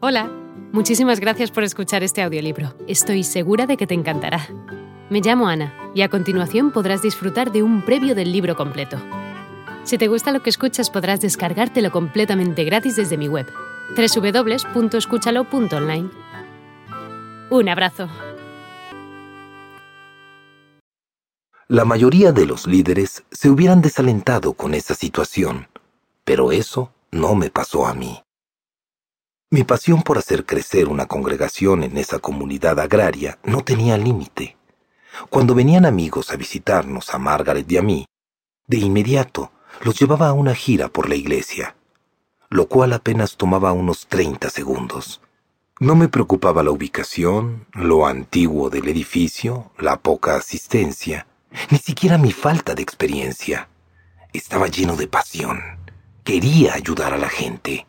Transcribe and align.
Hola, 0.00 0.30
muchísimas 0.70 1.18
gracias 1.18 1.50
por 1.50 1.64
escuchar 1.64 2.04
este 2.04 2.22
audiolibro. 2.22 2.72
Estoy 2.86 3.24
segura 3.24 3.66
de 3.66 3.76
que 3.76 3.88
te 3.88 3.94
encantará. 3.94 4.46
Me 5.10 5.20
llamo 5.20 5.48
Ana 5.48 5.74
y 5.92 6.02
a 6.02 6.08
continuación 6.08 6.70
podrás 6.70 7.02
disfrutar 7.02 7.50
de 7.50 7.64
un 7.64 7.84
previo 7.84 8.14
del 8.14 8.30
libro 8.30 8.54
completo. 8.54 8.96
Si 9.82 9.98
te 9.98 10.06
gusta 10.06 10.30
lo 10.30 10.40
que 10.40 10.50
escuchas 10.50 10.88
podrás 10.88 11.20
descargártelo 11.20 11.90
completamente 11.90 12.62
gratis 12.62 12.94
desde 12.94 13.16
mi 13.16 13.26
web, 13.26 13.52
www.escúchalo.online. 13.96 16.10
Un 17.50 17.68
abrazo. 17.68 18.08
La 21.66 21.84
mayoría 21.84 22.30
de 22.30 22.46
los 22.46 22.68
líderes 22.68 23.24
se 23.32 23.50
hubieran 23.50 23.82
desalentado 23.82 24.52
con 24.52 24.74
esa 24.74 24.94
situación, 24.94 25.66
pero 26.24 26.52
eso 26.52 26.92
no 27.10 27.34
me 27.34 27.50
pasó 27.50 27.84
a 27.84 27.94
mí. 27.94 28.22
Mi 29.50 29.64
pasión 29.64 30.02
por 30.02 30.18
hacer 30.18 30.44
crecer 30.44 30.88
una 30.88 31.06
congregación 31.06 31.82
en 31.82 31.96
esa 31.96 32.18
comunidad 32.18 32.78
agraria 32.78 33.38
no 33.44 33.64
tenía 33.64 33.96
límite. 33.96 34.58
Cuando 35.30 35.54
venían 35.54 35.86
amigos 35.86 36.30
a 36.30 36.36
visitarnos 36.36 37.14
a 37.14 37.18
Margaret 37.18 37.70
y 37.72 37.78
a 37.78 37.82
mí, 37.82 38.04
de 38.66 38.76
inmediato 38.76 39.50
los 39.80 39.98
llevaba 39.98 40.28
a 40.28 40.32
una 40.34 40.54
gira 40.54 40.88
por 40.88 41.08
la 41.08 41.14
iglesia, 41.14 41.76
lo 42.50 42.68
cual 42.68 42.92
apenas 42.92 43.38
tomaba 43.38 43.72
unos 43.72 44.06
30 44.08 44.50
segundos. 44.50 45.22
No 45.80 45.94
me 45.94 46.08
preocupaba 46.08 46.62
la 46.62 46.70
ubicación, 46.70 47.66
lo 47.72 48.06
antiguo 48.06 48.68
del 48.68 48.86
edificio, 48.88 49.72
la 49.78 50.00
poca 50.00 50.36
asistencia, 50.36 51.26
ni 51.70 51.78
siquiera 51.78 52.18
mi 52.18 52.32
falta 52.32 52.74
de 52.74 52.82
experiencia. 52.82 53.70
Estaba 54.34 54.66
lleno 54.66 54.94
de 54.94 55.08
pasión. 55.08 55.62
Quería 56.22 56.74
ayudar 56.74 57.14
a 57.14 57.18
la 57.18 57.30
gente. 57.30 57.86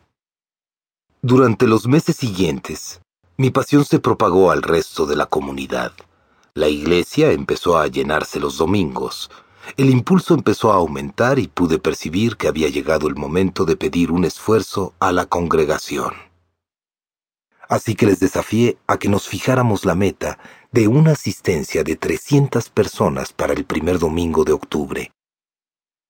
Durante 1.22 1.66
los 1.66 1.86
meses 1.86 2.16
siguientes, 2.16 3.02
mi 3.36 3.50
pasión 3.50 3.84
se 3.84 3.98
propagó 3.98 4.50
al 4.50 4.62
resto 4.62 5.04
de 5.04 5.16
la 5.16 5.26
comunidad. 5.26 5.92
La 6.54 6.68
iglesia 6.68 7.32
empezó 7.32 7.78
a 7.78 7.88
llenarse 7.88 8.40
los 8.40 8.56
domingos. 8.56 9.30
El 9.76 9.90
impulso 9.90 10.32
empezó 10.32 10.72
a 10.72 10.76
aumentar 10.76 11.38
y 11.38 11.46
pude 11.46 11.78
percibir 11.78 12.38
que 12.38 12.48
había 12.48 12.70
llegado 12.70 13.06
el 13.06 13.16
momento 13.16 13.66
de 13.66 13.76
pedir 13.76 14.12
un 14.12 14.24
esfuerzo 14.24 14.94
a 14.98 15.12
la 15.12 15.26
congregación. 15.26 16.14
Así 17.68 17.96
que 17.96 18.06
les 18.06 18.18
desafié 18.18 18.78
a 18.86 18.96
que 18.96 19.10
nos 19.10 19.28
fijáramos 19.28 19.84
la 19.84 19.94
meta 19.94 20.38
de 20.72 20.88
una 20.88 21.12
asistencia 21.12 21.84
de 21.84 21.96
300 21.96 22.70
personas 22.70 23.34
para 23.34 23.52
el 23.52 23.66
primer 23.66 23.98
domingo 23.98 24.44
de 24.44 24.52
octubre. 24.52 25.12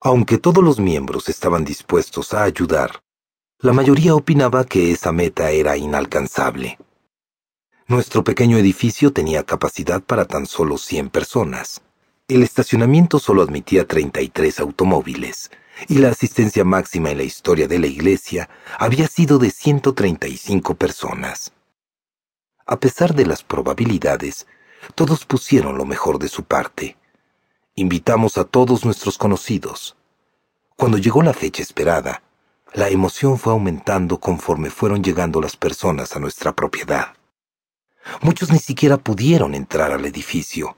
Aunque 0.00 0.38
todos 0.38 0.62
los 0.62 0.78
miembros 0.78 1.28
estaban 1.28 1.64
dispuestos 1.64 2.32
a 2.32 2.44
ayudar, 2.44 3.02
la 3.62 3.74
mayoría 3.74 4.14
opinaba 4.14 4.64
que 4.64 4.90
esa 4.90 5.12
meta 5.12 5.50
era 5.50 5.76
inalcanzable. 5.76 6.78
Nuestro 7.88 8.24
pequeño 8.24 8.56
edificio 8.56 9.12
tenía 9.12 9.42
capacidad 9.42 10.02
para 10.02 10.24
tan 10.24 10.46
solo 10.46 10.78
100 10.78 11.10
personas. 11.10 11.82
El 12.26 12.42
estacionamiento 12.42 13.18
solo 13.18 13.42
admitía 13.42 13.86
33 13.86 14.60
automóviles, 14.60 15.50
y 15.88 15.98
la 15.98 16.08
asistencia 16.08 16.64
máxima 16.64 17.10
en 17.10 17.18
la 17.18 17.24
historia 17.24 17.68
de 17.68 17.78
la 17.78 17.86
iglesia 17.86 18.48
había 18.78 19.08
sido 19.08 19.38
de 19.38 19.50
135 19.50 20.74
personas. 20.76 21.52
A 22.64 22.80
pesar 22.80 23.14
de 23.14 23.26
las 23.26 23.42
probabilidades, 23.42 24.46
todos 24.94 25.26
pusieron 25.26 25.76
lo 25.76 25.84
mejor 25.84 26.18
de 26.18 26.28
su 26.28 26.44
parte. 26.44 26.96
Invitamos 27.74 28.38
a 28.38 28.44
todos 28.44 28.86
nuestros 28.86 29.18
conocidos. 29.18 29.96
Cuando 30.76 30.96
llegó 30.96 31.22
la 31.22 31.34
fecha 31.34 31.62
esperada, 31.62 32.22
la 32.72 32.88
emoción 32.88 33.38
fue 33.38 33.52
aumentando 33.52 34.20
conforme 34.20 34.70
fueron 34.70 35.02
llegando 35.02 35.40
las 35.40 35.56
personas 35.56 36.14
a 36.14 36.20
nuestra 36.20 36.54
propiedad. 36.54 37.14
Muchos 38.22 38.50
ni 38.50 38.58
siquiera 38.58 38.96
pudieron 38.96 39.54
entrar 39.54 39.92
al 39.92 40.04
edificio. 40.04 40.76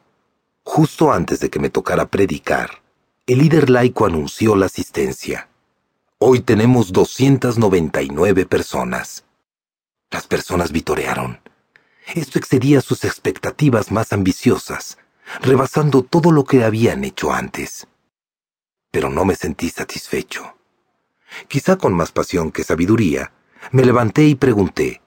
Justo 0.65 1.13
antes 1.13 1.41
de 1.41 1.51
que 1.51 1.59
me 1.59 1.71
tocara 1.71 2.07
predicar, 2.07 2.83
el 3.27 3.39
líder 3.39 3.69
laico 3.69 4.07
anunció 4.07 4.57
la 4.57 4.67
asistencia. 4.67 5.49
Hoy 6.19 6.41
tenemos 6.41 6.93
299 6.93 8.47
personas. 8.47 9.25
Las 10.11 10.27
personas 10.27 10.73
vitorearon. 10.73 11.41
Esto 12.15 12.39
excedía 12.39 12.81
sus 12.81 13.05
expectativas 13.05 13.91
más 13.93 14.13
ambiciosas, 14.13 14.99
rebasando 15.41 16.03
todo 16.03 16.33
lo 16.33 16.45
que 16.45 16.65
habían 16.65 17.05
hecho 17.05 17.33
antes. 17.33 17.87
Pero 18.91 19.11
no 19.11 19.25
me 19.25 19.35
sentí 19.35 19.69
satisfecho 19.71 20.55
quizá 21.49 21.77
con 21.77 21.95
más 21.95 22.13
pasión 22.13 22.51
que 22.51 22.65
sabiduría, 22.65 23.33
me 23.71 23.85
levanté 23.85 24.25
y 24.25 24.35
pregunté, 24.35 25.01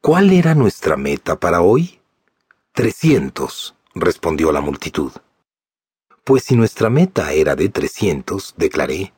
¿cuál 0.00 0.32
era 0.32 0.54
nuestra 0.54 0.96
meta 0.96 1.38
para 1.38 1.60
hoy? 1.60 2.00
Trescientos, 2.72 3.74
respondió 3.94 4.52
la 4.52 4.60
multitud. 4.60 5.12
Pues 6.24 6.44
si 6.44 6.56
nuestra 6.56 6.90
meta 6.90 7.32
era 7.32 7.56
de 7.56 7.68
trescientos, 7.68 8.54
declaré, 8.56 9.12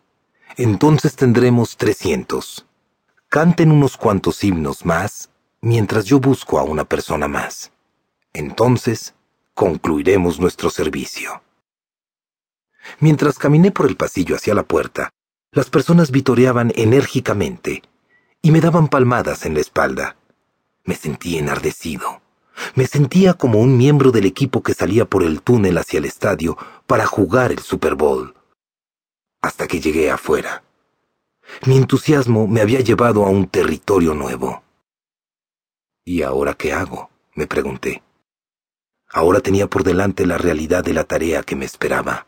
entonces 0.57 1.17
tendremos 1.17 1.77
trescientos. 1.77 2.67
Canten 3.29 3.71
unos 3.71 3.97
cuantos 3.97 4.43
himnos 4.43 4.85
más 4.85 5.31
mientras 5.61 6.05
yo 6.05 6.21
busco 6.21 6.59
a 6.59 6.63
una 6.63 6.85
persona 6.85 7.29
más. 7.29 7.73
Entonces, 8.33 9.15
concluiremos 9.55 10.41
nuestro 10.41 10.71
servicio. 10.71 11.43
Mientras 12.99 13.39
caminé 13.39 13.71
por 13.71 13.87
el 13.87 13.97
pasillo 13.97 14.37
hacia 14.37 14.55
la 14.55 14.63
puerta, 14.63 15.11
las 15.53 15.69
personas 15.69 16.11
vitoreaban 16.11 16.73
enérgicamente 16.77 17.83
y 18.41 18.53
me 18.53 18.61
daban 18.61 18.89
palmadas 18.89 19.45
en 19.47 19.55
la 19.55 19.61
espalda. 19.61 20.17
Me 20.85 20.95
sentí 20.95 21.39
enardecido. 21.39 22.23
Me 22.75 22.87
sentía 22.87 23.35
como 23.35 23.61
un 23.61 23.77
miembro 23.77 24.13
del 24.13 24.27
equipo 24.27 24.63
que 24.63 24.75
salía 24.75 25.05
por 25.07 25.23
el 25.23 25.43
túnel 25.43 25.79
hacia 25.79 25.99
el 25.99 26.05
estadio 26.05 26.57
para 26.87 27.07
jugar 27.07 27.53
el 27.53 27.59
Super 27.59 27.95
Bowl. 27.95 28.35
Hasta 29.41 29.67
que 29.67 29.81
llegué 29.81 30.11
afuera. 30.11 30.63
Mi 31.67 31.77
entusiasmo 31.77 32.47
me 32.47 32.61
había 32.61 32.81
llevado 32.81 33.25
a 33.25 33.31
un 33.31 33.49
territorio 33.49 34.15
nuevo. 34.15 34.63
¿Y 36.05 36.23
ahora 36.23 36.55
qué 36.55 36.73
hago? 36.73 37.11
me 37.35 37.47
pregunté. 37.47 38.03
Ahora 39.09 39.41
tenía 39.41 39.67
por 39.67 39.83
delante 39.83 40.27
la 40.27 40.39
realidad 40.39 40.85
de 40.85 40.93
la 40.93 41.05
tarea 41.05 41.43
que 41.43 41.57
me 41.57 41.65
esperaba. 41.65 42.27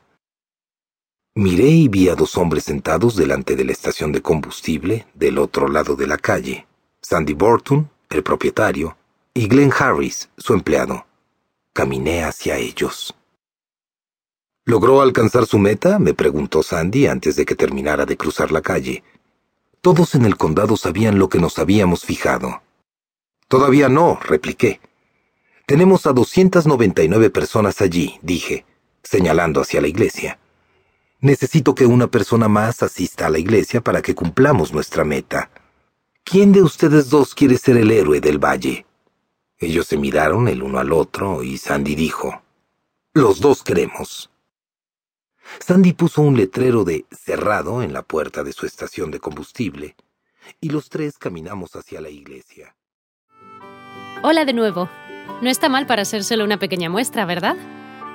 Miré 1.34 1.68
y 1.68 1.88
vi 1.88 2.10
a 2.10 2.14
dos 2.14 2.36
hombres 2.36 2.64
sentados 2.64 3.16
delante 3.16 3.56
de 3.56 3.64
la 3.64 3.72
estación 3.72 4.12
de 4.12 4.20
combustible 4.20 5.06
del 5.14 5.38
otro 5.38 5.66
lado 5.66 5.96
de 5.96 6.06
la 6.06 6.18
calle. 6.18 6.66
Sandy 7.00 7.32
Burton, 7.32 7.88
el 8.10 8.22
propietario, 8.22 8.98
y 9.32 9.48
Glenn 9.48 9.72
Harris, 9.72 10.28
su 10.36 10.52
empleado. 10.52 11.06
Caminé 11.72 12.22
hacia 12.22 12.58
ellos. 12.58 13.14
¿Logró 14.66 15.00
alcanzar 15.00 15.46
su 15.46 15.58
meta? 15.58 15.98
me 15.98 16.12
preguntó 16.12 16.62
Sandy 16.62 17.06
antes 17.06 17.34
de 17.36 17.46
que 17.46 17.54
terminara 17.54 18.04
de 18.04 18.18
cruzar 18.18 18.52
la 18.52 18.60
calle. 18.60 19.02
Todos 19.80 20.14
en 20.14 20.26
el 20.26 20.36
condado 20.36 20.76
sabían 20.76 21.18
lo 21.18 21.30
que 21.30 21.38
nos 21.38 21.58
habíamos 21.58 22.04
fijado. 22.04 22.60
Todavía 23.48 23.88
no, 23.88 24.20
repliqué. 24.22 24.82
Tenemos 25.64 26.04
a 26.04 26.12
299 26.12 27.30
personas 27.30 27.80
allí, 27.80 28.18
dije, 28.20 28.66
señalando 29.02 29.62
hacia 29.62 29.80
la 29.80 29.88
iglesia. 29.88 30.38
Necesito 31.22 31.76
que 31.76 31.86
una 31.86 32.08
persona 32.08 32.48
más 32.48 32.82
asista 32.82 33.26
a 33.26 33.30
la 33.30 33.38
iglesia 33.38 33.80
para 33.80 34.02
que 34.02 34.12
cumplamos 34.12 34.72
nuestra 34.72 35.04
meta. 35.04 35.50
¿Quién 36.24 36.50
de 36.50 36.62
ustedes 36.62 37.10
dos 37.10 37.36
quiere 37.36 37.58
ser 37.58 37.76
el 37.76 37.92
héroe 37.92 38.20
del 38.20 38.44
valle? 38.44 38.86
Ellos 39.56 39.86
se 39.86 39.96
miraron 39.96 40.48
el 40.48 40.64
uno 40.64 40.80
al 40.80 40.92
otro 40.92 41.44
y 41.44 41.58
Sandy 41.58 41.94
dijo, 41.94 42.42
Los 43.14 43.38
dos 43.38 43.62
queremos. 43.62 44.32
Sandy 45.60 45.92
puso 45.92 46.22
un 46.22 46.36
letrero 46.36 46.82
de 46.82 47.06
cerrado 47.12 47.84
en 47.84 47.92
la 47.92 48.02
puerta 48.02 48.42
de 48.42 48.52
su 48.52 48.66
estación 48.66 49.12
de 49.12 49.20
combustible 49.20 49.94
y 50.60 50.70
los 50.70 50.88
tres 50.88 51.18
caminamos 51.18 51.76
hacia 51.76 52.00
la 52.00 52.10
iglesia. 52.10 52.74
Hola 54.24 54.44
de 54.44 54.54
nuevo. 54.54 54.90
No 55.40 55.48
está 55.48 55.68
mal 55.68 55.86
para 55.86 56.04
ser 56.04 56.24
solo 56.24 56.42
una 56.42 56.58
pequeña 56.58 56.90
muestra, 56.90 57.24
¿verdad? 57.26 57.56